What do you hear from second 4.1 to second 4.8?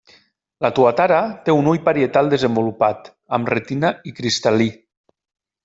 i cristal·lí.